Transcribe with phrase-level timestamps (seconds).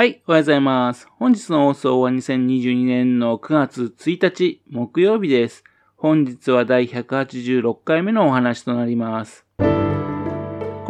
[0.00, 1.06] はい、おはようございます。
[1.18, 5.62] 本日の放送は2022年の9月1日木曜日です。
[5.94, 9.44] 本日は第186回目のお話となります。
[9.58, 9.64] こ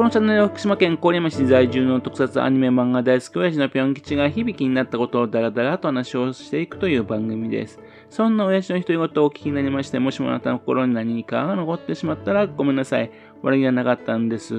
[0.04, 7.80] のチャンネルは福島県郡山市在住の特撮アニメ漫画大好き親父のぴょん吉が響きになったことをダラダラと話をしていくという番組です。
[8.10, 13.10] そんな親父の独り言をお聞きになりまして、もしもあなたの心に何かが残ってしまったらごめんなさい。
[13.42, 14.54] 悪気はなかったんです。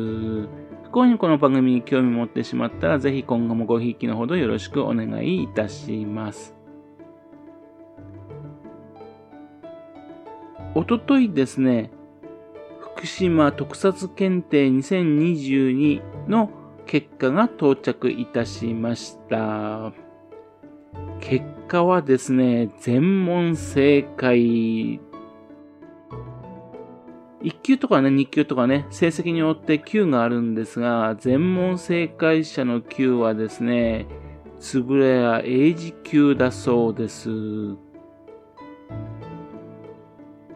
[0.91, 6.53] 不幸にこの番組に興味持ってしまったら、ぜひ今後もごひいきのほどよろしくお願いいたします。
[10.75, 11.91] おとといですね、
[12.81, 16.49] 福島特撮検定2022の
[16.85, 19.93] 結果が到着いたしました。
[21.21, 24.99] 結果はですね、全問正解。
[27.43, 34.07] 1級とかね、2級とかね、成績によって級があるんですが、全問正解者の級はですね、
[34.59, 37.29] つぶれや英字級だそうです。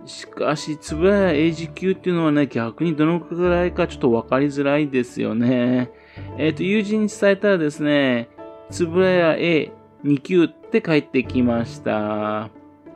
[0.06, 5.92] しかし、つぶらや英字級っていうのはね、逆にどのくらいかちょっとわかりづらいですよね。
[6.38, 8.30] えっ、と、友人に伝えたらですね、
[8.70, 12.52] つぶらや A2 級って返ってきました。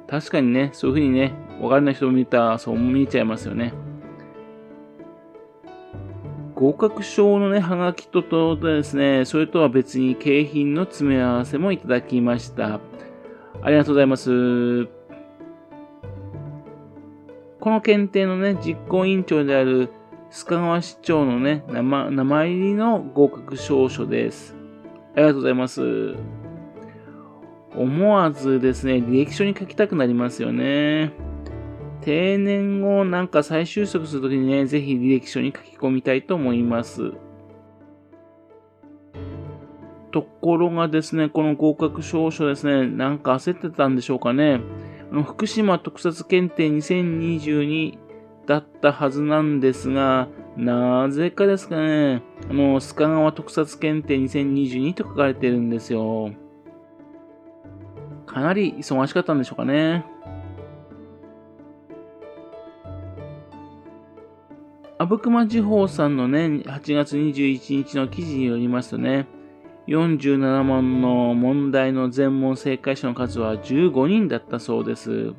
[0.10, 3.74] 確かにね、そういう風にね、わからない人を見たらそう見えちゃいますよね。
[6.56, 12.80] 合格証のね、はがきととですね、それとは別に景品の詰め合わせもいただきました。
[13.62, 14.88] ありがとうございます。
[17.60, 19.90] この検定のね、実行委員長である
[20.32, 24.56] 須賀川市長のね、名前入りの合格証書です。
[25.16, 26.16] ありがとうございます。
[27.76, 31.12] 思わずですね、履歴書に書きたくなりますよね。
[32.02, 37.12] 定年後なんか再就職するときにね、ぜひ履歴書に書き込みたいと思います。
[40.12, 44.62] ところがですね、この合格証書ですね、なんか焦ってたんでしょうかね。
[45.12, 47.98] あの福島特撮検定2022
[48.48, 50.28] だったはずなんですが、
[50.58, 56.32] なぜかですかね、あの、須賀川特撮検定2022と書かれてるんですよ。
[58.30, 60.06] かなり忙しかったんでしょうかね。
[65.00, 69.28] 阿武隈地方さんのね、8月21日の記事によりますとね、
[69.88, 75.34] 47問の問題の全問正解者の数は15人だったそうです。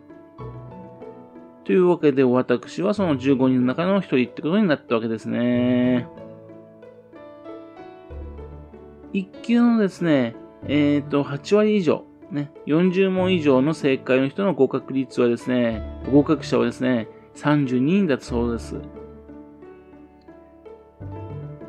[1.64, 6.08] というわけで、私はその15人の中の1人ってことになったわけですね。
[9.12, 10.34] 1級のですね、
[10.66, 18.76] えっ、と、8割以上、ね、40問以上の正解の人の合格率はですね、合格者はですね、32人だったそうです。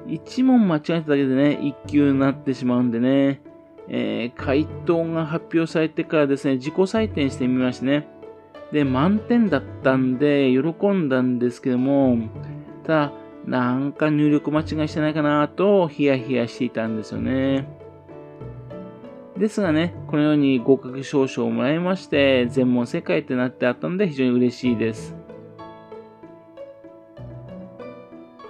[0.08, 3.42] 1問間違えただけでね、1級になってしまうんでね、
[3.88, 8.08] えー、回答が発表されてからですね、自己採点してみましてね。
[8.72, 12.18] で、満点だったんで、喜んだんですけども、
[12.84, 13.14] ただ、
[13.46, 17.81] なんか入力間違いしてないかなと、ヒヤヒヤしていたんですよね。
[19.42, 25.16] ですがね、このように合格証書をもらいまして、全問正解ってなってあったので非常に嬉しいです。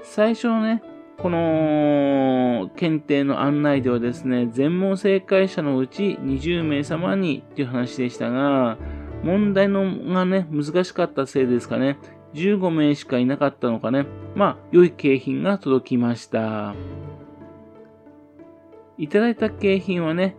[0.03, 0.83] 最初のね、
[1.17, 8.77] この検定の案内ではですね、全問正解者のうち20名様にっていう話でしたが、
[9.23, 11.99] 問題のがね、難しかったせいですかね、
[12.33, 16.75] 15名しかいなかったのかね、まあ、良い景品が届きました。
[18.97, 20.35] いただいた景品はね、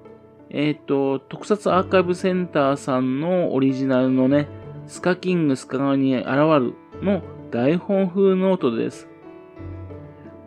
[0.54, 4.48] えっ、と、特撮アーカイブセンターさんのオリジナルのね、
[4.86, 9.08] スカキングスカ川に現るの台本風ノートです。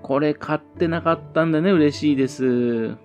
[0.04, 2.96] これ買ってなかったんでね、嬉しいです。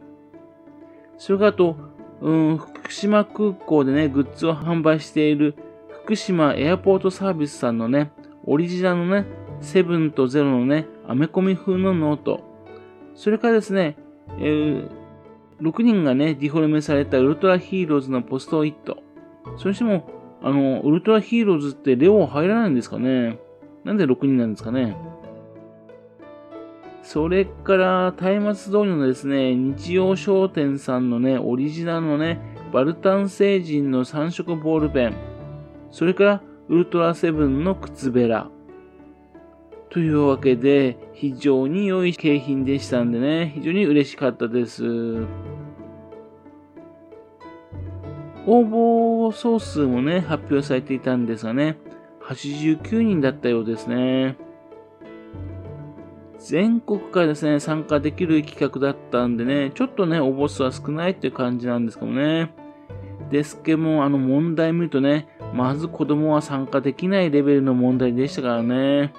[1.16, 1.76] それからと、
[2.20, 5.54] うん、福島空港でね、グッズを販売している
[6.04, 8.12] 福島エアポートサービスさんのね、
[8.44, 9.26] オリジナルのね、
[9.62, 12.42] セブンとゼロのね、アメコミ風のノート。
[13.14, 13.96] それからですね、
[14.38, 14.99] えー、
[15.60, 19.02] 6人がね、ディフォルメされたウルトラヒーローズのポストイット。
[19.58, 20.08] それしても、
[20.42, 23.38] あの、ウルトラヒーローズってレオ入らないんですかね？
[23.84, 24.96] なんで6人なんですかね？
[27.02, 32.40] それから、松明通りのですね、日曜商店さんのね、オリジナルのね、
[32.72, 35.14] バルタン星人の3色ボールペン。
[35.90, 38.48] それから、ウルトラセブンの靴べら。
[39.90, 44.84] というわけで、非常に良い景品でしたんでね、非常に嬉しかったです。
[48.46, 51.76] 応募総数もね、発表されていたんですがね、
[52.22, 54.36] 89人だったようですね。
[56.38, 62.54] 全国からですね、参加できる企画だったんでね、ちょっとね、応募数は少ないっていう感じなんですけどね。
[63.30, 69.12] ですけども、あの問題見るとね、まず子供は参加できないレベルの問題でしたからね。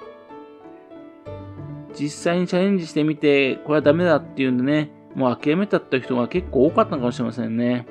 [1.98, 7.86] 実際にチャレンジしてみて、これはダメだっていうんでね、もう諦めたって人が結構多かったのかもしれませんね。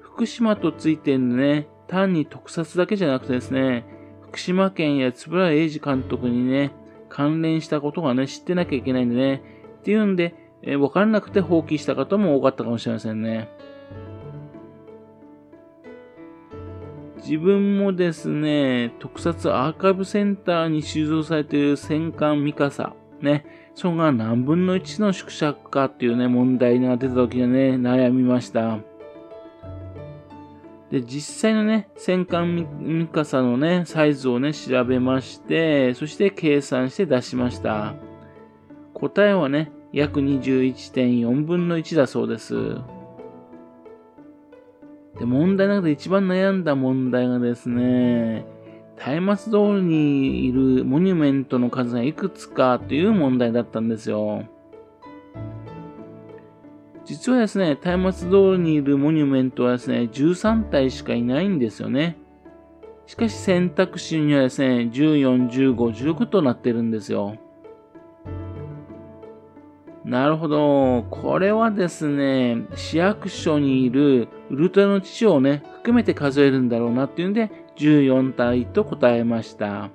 [0.00, 3.84] 福島とついてんでね、単に特撮だけじゃなくてですね、
[4.22, 6.72] 福島県や円谷英二監督にね、
[7.08, 9.42] 関連したことがね、知ってなきゃいけないんでね、
[9.80, 13.48] っていうんで、えー、わからなくて放棄した方も多かったかもしれませんね。
[17.22, 23.46] 自分もですね、特撮アーカイブセンターに収蔵されている戦艦ミカサ、ね、
[23.76, 28.78] それが何分の1の縮尺かっていうね、問題が出た時にね、悩みました。
[30.90, 37.94] で、実際のね、戦艦ミカサのね、サイズをね、調べまして、そして計算して出しました。
[38.92, 42.54] 答えはね、約21.4分の1だそうです。
[45.18, 48.46] で、問題の中で一番悩んだ問題がですね、
[49.20, 54.44] 松明通りにいるモニュメントの数がいくつかという問題だったんですよ。
[57.04, 62.16] 実はですね、松明通りにいるモニュメントはですね、13体しかいないんですよね。
[63.06, 65.74] しかし選択肢にはですね、14、15、
[66.14, 67.36] 16となってるんですよ。
[70.04, 71.04] なるほど。
[71.10, 79.88] これはですね、市役所にいるウルトラの父をね、含めて数えるんだろうなっていうんで、14体と答えました。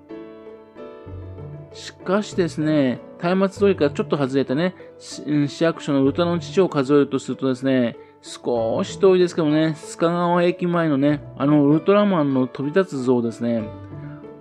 [1.74, 13.64] しかしですね、松明通りからちょっと外れたね、市役所のウルトラの父を数えるとするとですね、少し遠いですけどね、須賀川駅前のね、あのウルトラマンの飛び立つ像ですね、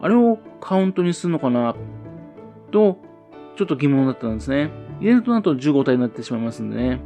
[0.01, 1.77] あれをカウントにするのかな、
[2.71, 2.97] と、
[3.57, 4.71] ちょっと疑問だったんですね。
[5.01, 7.01] 入れるとなると15体になってしまいますんでね。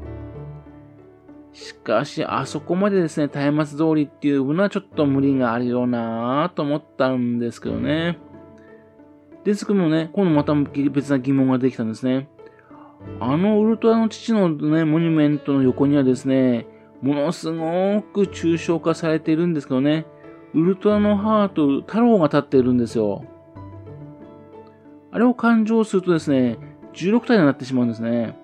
[1.53, 8.19] しかし、あそこまでですね、松明通りっていうのはちょっと無理があるよなぁと思ったんですけどね。
[9.45, 12.29] ですけどもね、今度また別な疑問ができたんですね。
[13.19, 16.67] あのウルトラの父のね、モニュメントの横にはですね、
[17.03, 20.07] ものすごく抽象化されているんですけどね、
[20.55, 23.25] ウルトラのハート、太郎が立っているんですよ。
[25.13, 26.59] あれを勘定するとですね、
[26.93, 28.40] 16体になってしまうんですね。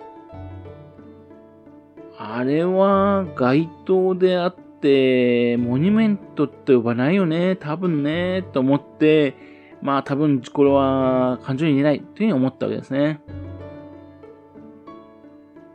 [2.19, 9.35] あれは街灯であって、モニュメントって呼ばないよね、多分ね、と思って、
[9.83, 13.21] まあ多分これは感情に入れないというふうに思ったわけですね。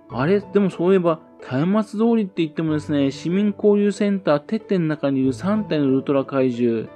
[0.10, 1.20] あれ、でもそういえば、
[1.68, 6.88] 松明通りって言ってもですね、市民交流センター、てっての中にいる3体のウルトラ怪獣、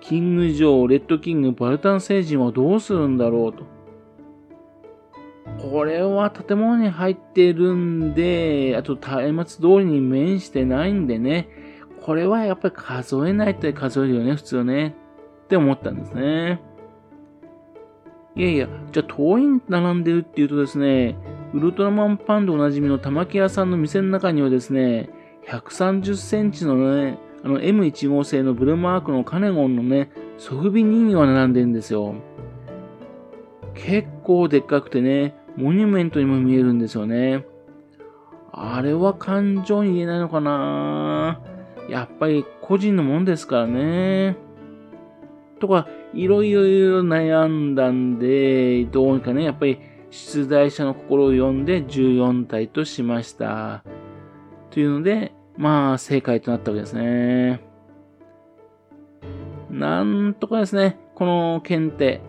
[0.00, 3.77] キング・ジョー、レッド・キング、バルタン星人はどうするんだろうと。
[5.60, 8.96] これは建物に入ってるんで、あと
[9.32, 11.48] 松明通りに面してないんでね、
[12.02, 14.94] これはやっぱり数えないと数えるよね、普通ね。
[15.44, 16.60] って思ったんですね。
[18.36, 21.16] いやいや、じゃあ遠いに並んでるっていうとですね、
[21.52, 25.10] ウルトラマンパンでおなじみの玉木屋さんの店の中にはですね、
[25.48, 32.14] 130センチのね、あの M1 号製のブルマークのカネゴンのね、ソフビ人形が並んでるんですよ。
[33.74, 37.44] 結構でっかくてね、モニュメントにも見えるんですよね。
[38.52, 41.40] あれは感情に言えないのかな
[41.88, 44.36] やっぱり個人のもんですからね。
[45.58, 49.80] とか、いろいろ悩んだんで、どうにかね、やっぱり
[50.10, 53.82] 出題者の心を読んで14体としました。
[54.70, 57.60] というので、まあ、正解となったわけですね。
[59.70, 62.20] なんとかですね、この検定、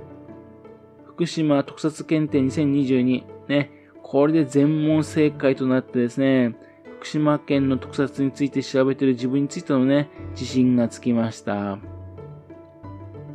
[1.19, 3.25] 福島特撮検定2022。
[3.49, 3.71] ね、
[4.01, 6.55] これで全問正解となってですね、
[6.95, 11.77] 福島県の特撮について調べてる自分についてのね、自信がつきました。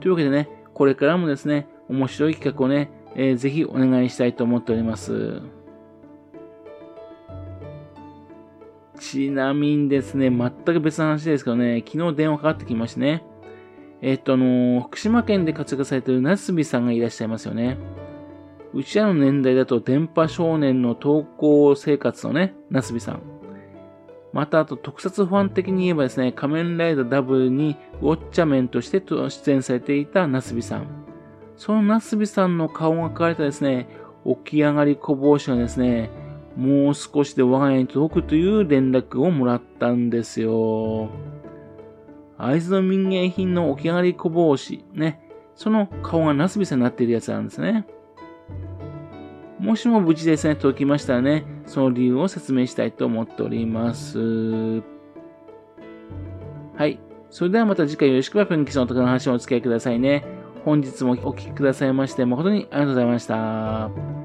[0.00, 5.42] というわけでね、これからもですね、面白い企画をね、えー、ぜひお願いしたいと思っております。
[8.98, 13.24] ちなみにですね、全く別の話ですけどね、昨日電話かかってきましてね、
[14.06, 17.78] えっと、あの福島県で活躍されているなすびさんがいらっしゃいますよね。
[18.74, 23.22] うちらの年代だと電波少年の投稿生活のね、なすびさん。
[24.34, 30.86] また、あと特撮ファン的に言えばですね、仮面ライダーダブルにウォッチャメンとして出演されていたなすびさん。
[31.56, 33.88] そのなすびさんの顔が描かれたですね、
[34.26, 36.10] 起き上がりこぼうしがですね、
[36.56, 41.08] もう少しで我が家に届くという連絡をもらったんですよ。
[42.46, 45.20] 会津の民芸品の起き上がり小帽子、ね、
[45.54, 47.86] その顔がナスビさになっているやつなんですね。
[49.58, 54.82] もしも無事ですね、届きましたらね、その理由を説明したいと思っております。
[56.76, 57.00] はい。
[57.30, 60.24] それではまた次回よろしくばペンキスのところの話をお付き合いくださいね。
[60.64, 64.23] 本日もお聴きくださいまして誠にありがとうございました。